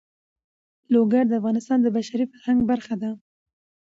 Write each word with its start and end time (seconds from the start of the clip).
لوگر 0.93 1.23
د 1.27 1.33
افغانستان 1.39 1.77
د 1.81 1.87
بشري 1.97 2.25
فرهنګ 2.31 2.59
برخه 2.71 2.95
ده. 3.01 3.11